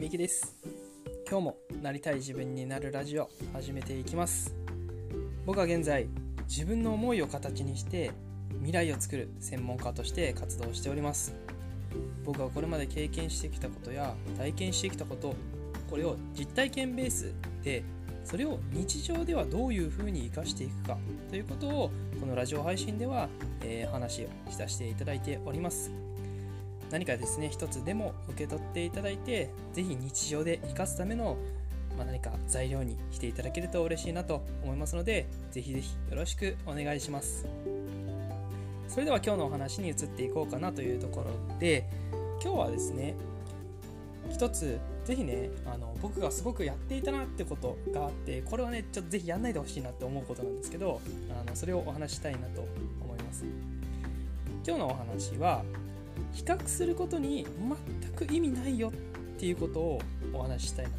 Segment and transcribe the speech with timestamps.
[0.00, 0.56] みきです。
[1.28, 4.54] 今日もなりたい自分になるラジオ始めていきます。
[5.44, 6.08] 僕は現在
[6.48, 8.10] 自分の思いを形にして
[8.60, 11.34] 未来を作る専門家として活動しております。
[12.24, 15.34] 僕はこれまで経験してきたことや体験してきたこと
[15.90, 17.84] これを実体験ベースで
[18.24, 20.96] それを日常ではどういうふうに生かしていくか
[21.28, 23.28] ということをこのラジオ配信では、
[23.60, 26.09] えー、話をさせていただいております。
[26.90, 31.36] 何かですね一つでも受け取っていただいて是非日常で生かすための、
[31.96, 37.46] まあ、何か材料にしていただけると嬉しいなと思いますので是非是非よろしくお願いします。
[38.88, 41.88] それでは今日のお話に移っていこうかなというところで
[42.42, 43.14] 今日はですね
[44.28, 52.62] 一つぜひねあの僕がすごくやっていたなってことがあってこれはねちょっとぜひやんないでほしいなって思うことなんですけどあのそれをお話したいなと
[53.02, 53.44] 思います。
[54.66, 55.64] 今日のお話は
[56.32, 57.46] 比較することに
[58.00, 58.92] 全く意味ないよっ
[59.38, 60.96] ていうことをお話ししたいなと、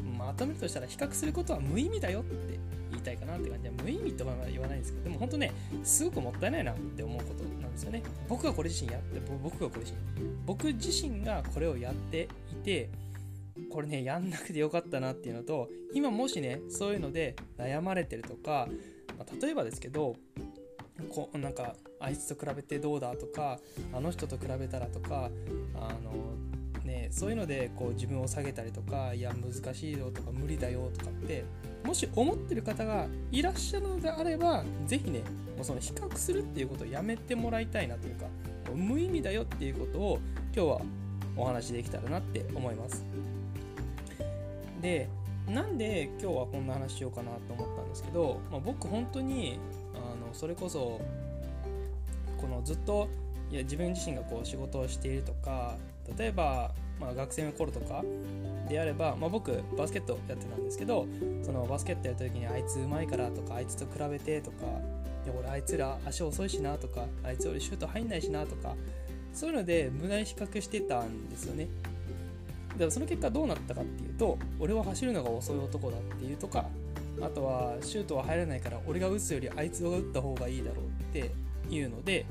[0.00, 2.58] うん、まとめるとしたら比較することは無意味だよって
[2.90, 5.52] 言いたいかなって感じで無意味とは言わないんですけどでも本当ね
[5.84, 8.02] すごくもったいないなって思うことなんですよね。
[8.28, 9.98] 僕がこれ自身やって僕がこれ自身
[10.46, 12.90] 僕自身がこれをやっていて
[13.70, 18.68] これねやんなくてよかったなっていうのと今もしねそういうので悩まれてるとか、
[19.18, 20.16] まあ、例えばですけど
[21.06, 23.58] こなんかあいつと比べてどうだとか
[23.92, 25.30] あの人と比べたらとか
[25.74, 31.44] あの、ね、そういうのでこう自分を下げたりとかいや難しいよとか無理だよとかって
[31.84, 35.20] もし思ってる方がいらっしゃるのであれば是非ね
[35.56, 38.26] もうその比較するっていうことをやめてもらいたいなというか
[38.74, 40.18] 無意味だよっていうことを
[40.54, 40.80] 今日は
[41.36, 43.04] お話できたらなって思います。
[44.82, 45.08] で
[45.48, 49.58] なんで今日はこんな話しようかなと思ったんですけど、まあ、僕本当に
[50.28, 51.00] のそれこそ
[52.40, 53.08] このずっと
[53.50, 55.76] いや自分自身がこう仕事をしているとか
[56.16, 58.04] 例えば、まあ、学生の頃とか
[58.68, 61.06] であれば、まあ、僕バスケットやってたんですけど
[61.42, 64.66] そのバスケットやった時にあいつうまいからとかあいつと比べてとか
[65.24, 68.74] いや俺あいつら足遅いしなとかあいつ俺シュート入んないしなとか
[69.32, 71.68] そういうので無駄に比較してたんですよね。
[72.76, 76.66] でもその結果どうなったかっていうと俺は走るのが遅い男だっていうとか
[77.22, 81.30] あとはシュートは入らないから俺が打つよりあいつが打った方がいいだろうって
[81.70, 82.26] いうので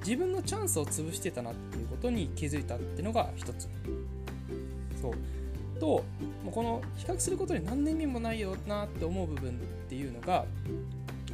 [0.00, 3.68] 自分のチャンスを潰してたなっていうことに気づいたっていうのが一つ。
[5.00, 5.14] そう。
[5.78, 6.04] と
[6.50, 9.52] この比較することに何の意味もないよなって思う部分っ
[9.88, 10.44] ていうのが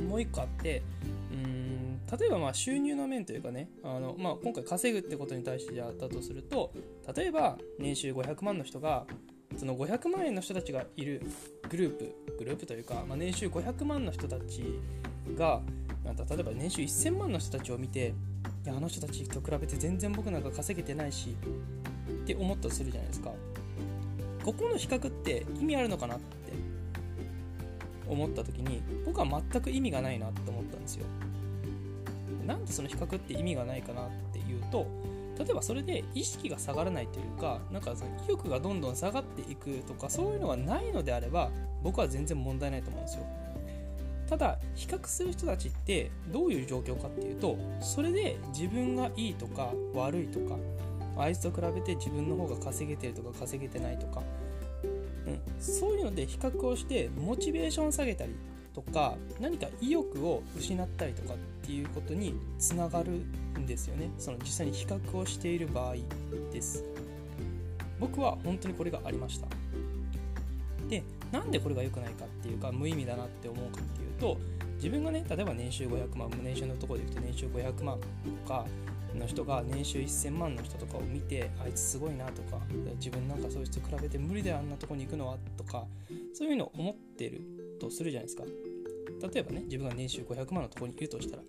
[0.08, 0.82] もう一個あって
[1.32, 6.72] うん例えばまあ収入の面というかねあの、まあ、今回稼ぐってことに対してだとすると
[7.16, 9.06] 例えば年収500万の人が
[9.56, 11.22] その500万円の人たちがいる
[11.68, 14.80] グループグループというか、まあ、年収500万の人たち
[15.36, 15.60] が
[16.04, 18.14] なん例えば年収1000万の人たちを見て
[18.64, 21.36] いやあの人たちと比べて全然僕なんか稼げてないし
[22.10, 23.30] って思ったとするじゃないですか。
[24.44, 26.52] ここの比較って意味あるのかなって
[28.06, 31.06] 思った時に僕は全く意味がないなって思ったんですよ。
[32.46, 34.86] なんでその比較って意味がないかなっていうと
[35.38, 41.50] 例えばそれで意識が下がらないというかなんかその意欲がどんどん下がっていくとかそういうのがないのであれば
[41.82, 43.26] 僕は全然問題ないと思うんですよ。
[44.28, 50.56] ただ比較する人たちってどういう状況かっていうとそれで自分がいいとか悪いとか
[51.16, 54.22] あいつと比べて自分の方が稼げてるとか稼げてないとか、
[55.26, 58.34] うん、そういうので比較をしてモチベーション下げたり
[58.74, 63.12] とか何か意欲を失ったりとかっていうことにつながる
[63.58, 64.10] んですよね。
[64.18, 65.94] その実際に比較をしている場合
[66.52, 66.84] です。
[68.00, 69.46] 僕は本当にこれがありました。
[70.88, 71.02] で
[71.32, 74.38] なんでこれが良くないかっていうか無意味だなって思うかっていうと
[74.76, 78.66] 自分がね例えば年収500万年収のところでいくと年収500万とか
[79.14, 82.58] の人が年収1000万の人とかを見てあいつすごいなとか
[82.96, 85.84] 自分なんかそういう人と比べて無理だよあんなとこに行くのはとか
[86.34, 87.40] そういうのを思ってる
[87.94, 88.44] するじゃないですか。
[89.32, 91.42] 例えばね自分が年収500万のところにいるとしたら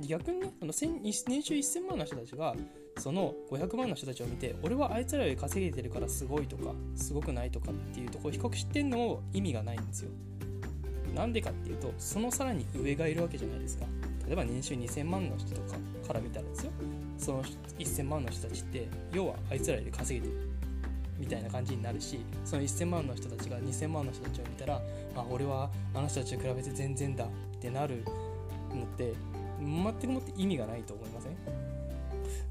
[0.00, 2.54] 逆にねその年収1000万の人たちが
[2.98, 10.10] その500万の人たちを見て俺はあいつらより稼げてるからすごいとかすごくないとかっていうところを比較してんのも意味がないんですよ。
[11.14, 13.86] なんでかっていうとそのさらに上がいるわけじゃないですか。
[14.26, 16.72] 例えば年収2000万の人とかから見たらですよ。
[17.16, 17.42] その
[17.78, 20.47] 1000万の人たちって要はあいつらより稼げてる。
[21.18, 24.80] みたいな感じになるしその1000万の人たちが2000万の人たちを見たら
[25.16, 27.28] あ俺はあの人たちと比べて全然だっ
[27.60, 28.04] てなる
[28.70, 29.14] のって
[29.60, 31.36] 全くもって意味がないと思いません？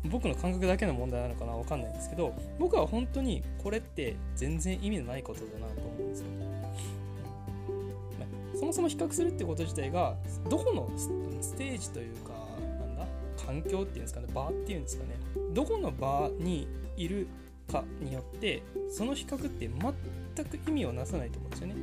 [0.06, 6.28] 僕の感覚だけの問題なのかなわかんないんですけど僕は本当にこれって全然意味のないことだなと思うんですよ。
[8.60, 10.16] そもそも比較するってこと自体が
[10.50, 12.34] どこのステージというか
[12.80, 13.06] なんだ？
[13.46, 15.16] 環境っていうんですかね場っていうんですかね
[15.54, 16.68] どこの場に
[16.98, 17.28] いる
[17.68, 21.75] かによってその比較って全く意味をなさないと思うんですよね。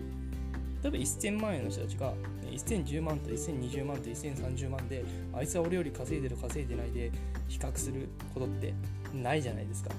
[0.83, 2.13] 例えば1000万円の人たちが
[2.51, 7.11] 1010万と1020万と1030万であいつは俺より稼いでる稼いでないで
[7.49, 8.75] 比較することって
[9.15, 9.91] ないじゃないですか。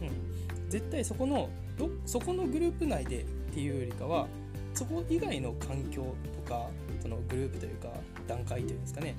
[0.00, 4.28] うん、絶対そこのどそこのグループ内でっていうよりかは
[4.74, 6.68] そこ以外の環境とか
[7.00, 7.88] そのグループというか
[8.28, 9.16] 段階というんですかね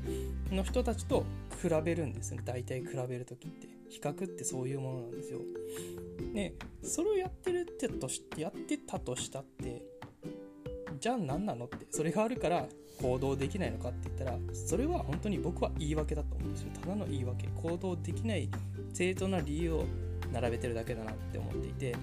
[0.52, 1.26] の人たちと
[1.62, 2.44] 比べるんですよね。
[2.46, 3.75] 大体比べる時って。
[3.96, 5.40] 比較ってそういうものなんですよ。
[6.34, 6.54] ね
[6.84, 9.84] それをやってるってとしやってたとしたって
[11.00, 12.68] じゃあ何なのってそれがあるから
[13.02, 16.72] 行動できないのかって言ったらそれは本当に僕は言い訳だと思うんですよ。
[16.82, 17.48] ただの言い訳。
[17.56, 18.50] 行動できない
[18.94, 19.86] 正当な理由を
[20.32, 21.96] 並べてるだけだなって思っていて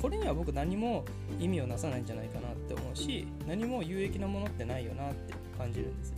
[0.00, 1.04] これには僕何も
[1.38, 6.16] 意味をなさないんじゃないかなって思うし何も有益なものってないよなって感じるんですよ。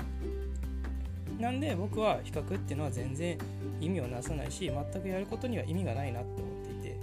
[1.41, 3.39] なんで僕は比較っていうのは全然
[3.81, 7.01] 意味をなさないし全くやることには意味がないなって思っていて。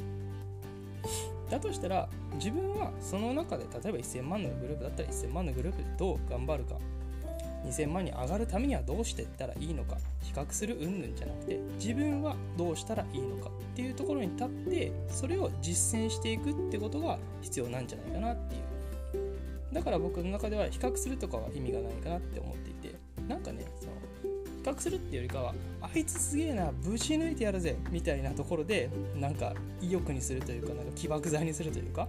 [1.50, 6.76] だとしたら自分はその中で例えば1000万のグループだったら1000万のグループでどう頑張るか。
[7.66, 9.98] 2000万に上がるためにはどうしていったらいいのか。
[10.22, 18.62] 比較する云々じゃなくて自分はどうしたらいいのかっていうところに立ってそれを実践していくってことが必要なんじゃないかなっていう。
[19.74, 22.96] だから僕の中では比較するとかは意味がないかなって思っていて。
[23.28, 23.66] なんかね
[24.70, 32.08] 較するっていうよりかはあいつすげえなぶち抜いてやるぜみたいなところでなんか意欲にするというかなんか起爆剤にするというか、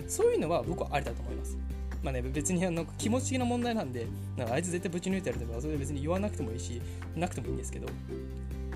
[0.00, 1.56] うん、そういうのは僕はありだと思います。
[2.02, 4.06] まあね、別にあの気持ち的な問題なんで、
[4.36, 6.82] なんかあいつ絶対ぶち抜いてやるとか、それで別に言わなくてもいいし、
[7.14, 7.86] なくてもいいんですけど、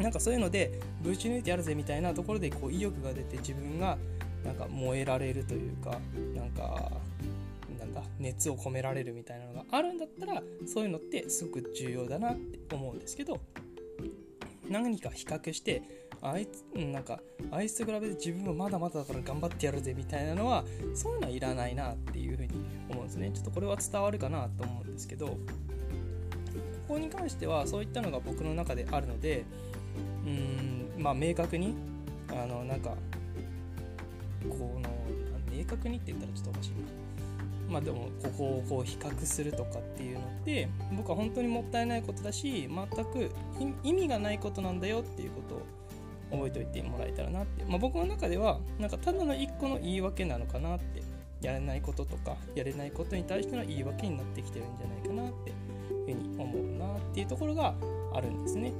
[0.00, 3.98] なんかそういうので、ぶち抜いてやるぜみたいなところでこう意欲が出て自分が
[4.44, 5.98] なんか燃えられるというか、
[6.36, 6.92] なんか、
[7.96, 13.40] なんだ、熱を込められるみたいなのがあるんだったら、そういうのってすごく重要だなって思うんですけど、
[14.69, 15.82] 何か比較して、
[16.22, 17.20] あいつなんか
[17.50, 20.64] あいつと比べて自分はまだまだだから頑張ってやるぜみたいなのは
[20.94, 22.48] そういうのはいらないなっていうふうに
[22.88, 23.31] 思うんですね。
[23.32, 25.34] ちょっとこれは伝わるかなと思うんですけどこ
[26.88, 29.44] こに関してはそういったのが僕の中であるので
[30.25, 31.75] うーんまあ明確に
[32.31, 32.96] あのなんか
[34.48, 34.88] この
[35.54, 37.06] 明確にって言ったらちょっとおかしいな。
[37.68, 43.30] まあでもここをこう比較するとかっていうのって僕は本当にもったいないことだし全く
[43.82, 51.02] 意味がないことなんだよっていうことを覚えておいてもらえたらなって、まあ、僕の中ではなんかただの一個の言い訳なのかなって。
[51.42, 55.52] やれないこととかやれないことに対しての言い訳になってきてるんじゃないかなって。
[56.10, 57.74] いうふうに思うなっていうところが
[58.12, 58.72] あるんですね。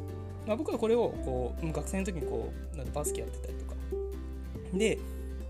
[0.47, 3.75] まあ、僕はこれをこう学生の時にこうなんバスケやってたりとか。
[4.75, 4.99] で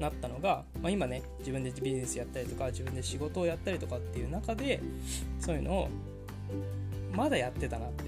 [0.01, 4.81] なったのが、まあ、今ね自分でビジネスやったりとか自分で仕事をやったりとかっていう中で
[5.41, 5.89] そういうのを
[7.13, 8.05] まだやってたなって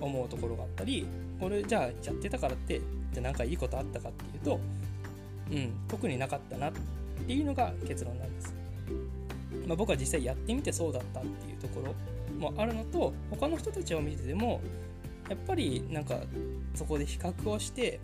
[0.00, 1.06] 思うところがあったり
[1.40, 2.80] これじゃあやってたからって
[3.12, 4.60] じゃあ何かいいことあったかっていうと
[5.52, 6.72] うん特になかったなっ
[7.26, 8.54] ていうのが結論なんです、
[9.66, 11.94] まあ、僕は実際やってみてそうだったっていうところ
[12.38, 14.60] もあるのと他の人たちを見てても
[15.28, 16.18] やっぱりなんか
[16.74, 18.00] そこで比較をして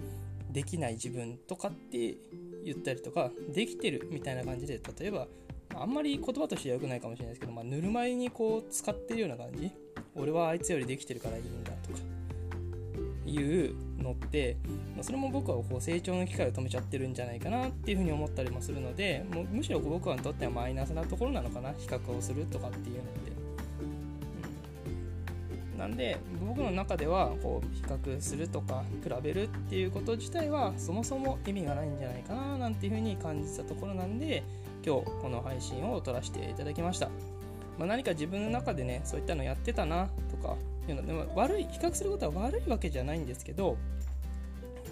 [0.51, 2.17] できない自分とかって
[2.65, 5.27] 言ったりとかできてるみたいな感じで例えば
[5.75, 9.71] あんまり言葉としては良くないかもしれないですけど、まあ、ぬるま湯にこう使ってるような感じ
[10.15, 11.99] 俺はあいつよりできてるからいいんだとか
[13.25, 14.57] いうのって
[14.97, 23.42] まそれも僕はこう成長の機会を止めちゃってるんじゃないかなっていうふうに思ったりもするのでもうむしろ僕はにとってはマイナスなところなのかな比較をするとかっていうのって。
[25.85, 34.43] うん、なんで僕の中ではこう比較するとか比べるっていうこと自体はそもそも意味がないんじゃないかななんていうふうに感じたところなんで
[34.85, 37.09] 今日この配信を撮らせていただきました。
[37.79, 40.57] まあ、何か自分の中でねそういったのやってたなとか
[40.89, 43.77] いうのでも悪い比較することは悪いわけじゃないんですけど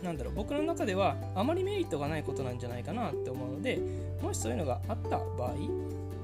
[0.02, 3.80] なんだろう僕の中ではあまりメリットがないことなんじゃないかなって思うので
[4.22, 5.54] もしそういうのがあった場合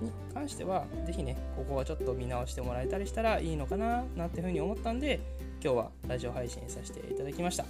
[0.03, 5.21] に関しては是非ねここはちょっと見直してもらえたりしたらいいのかななんていうふうに思ったんで
[5.63, 7.65] 今日はラジオ配信させていただきました。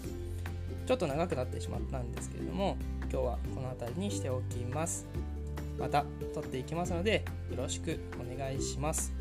[0.86, 2.76] ちょっと長くなってしまったんですけれども
[3.10, 5.06] 今日はこの辺りにしておきます。
[5.78, 6.04] また
[6.34, 9.12] 撮っていきますのでよろしくお願いします。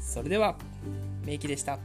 [0.00, 0.56] それでは
[1.24, 1.78] メイキでした。